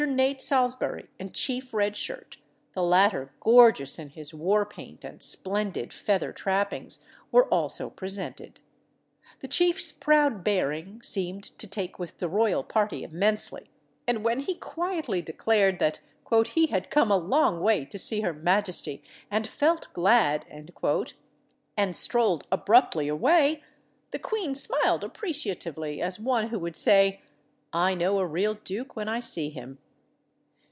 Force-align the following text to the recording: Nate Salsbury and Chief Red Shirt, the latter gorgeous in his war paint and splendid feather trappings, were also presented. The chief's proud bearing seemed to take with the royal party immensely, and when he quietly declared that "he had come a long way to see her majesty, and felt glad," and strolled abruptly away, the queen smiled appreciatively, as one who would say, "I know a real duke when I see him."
Nate 0.01 0.41
Salsbury 0.41 1.09
and 1.19 1.31
Chief 1.31 1.75
Red 1.75 1.95
Shirt, 1.95 2.37
the 2.73 2.81
latter 2.81 3.35
gorgeous 3.39 3.99
in 3.99 4.09
his 4.09 4.33
war 4.33 4.65
paint 4.65 5.05
and 5.05 5.21
splendid 5.21 5.93
feather 5.93 6.33
trappings, 6.33 7.03
were 7.31 7.45
also 7.49 7.87
presented. 7.91 8.61
The 9.41 9.47
chief's 9.47 9.91
proud 9.91 10.43
bearing 10.43 11.01
seemed 11.03 11.43
to 11.43 11.67
take 11.67 11.99
with 11.99 12.17
the 12.17 12.27
royal 12.27 12.63
party 12.63 13.03
immensely, 13.03 13.69
and 14.07 14.23
when 14.23 14.39
he 14.39 14.55
quietly 14.55 15.21
declared 15.21 15.77
that 15.77 15.99
"he 16.49 16.65
had 16.65 16.89
come 16.89 17.11
a 17.11 17.17
long 17.17 17.59
way 17.61 17.85
to 17.85 17.99
see 17.99 18.21
her 18.21 18.33
majesty, 18.33 19.03
and 19.29 19.45
felt 19.45 19.93
glad," 19.93 20.47
and 20.49 21.95
strolled 21.95 22.47
abruptly 22.51 23.07
away, 23.07 23.63
the 24.09 24.17
queen 24.19 24.55
smiled 24.55 25.03
appreciatively, 25.03 26.01
as 26.01 26.19
one 26.19 26.47
who 26.47 26.57
would 26.57 26.75
say, 26.75 27.21
"I 27.71 27.93
know 27.93 28.17
a 28.17 28.25
real 28.25 28.55
duke 28.55 28.95
when 28.95 29.07
I 29.07 29.19
see 29.19 29.51
him." 29.51 29.77